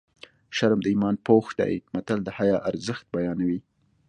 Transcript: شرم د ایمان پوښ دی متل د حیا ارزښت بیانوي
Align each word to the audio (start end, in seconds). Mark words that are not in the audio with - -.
شرم 0.57 0.79
د 0.83 0.87
ایمان 0.93 1.15
پوښ 1.27 1.45
دی 1.59 1.73
متل 1.93 2.19
د 2.23 2.29
حیا 2.37 2.57
ارزښت 2.69 3.05
بیانوي 3.13 3.59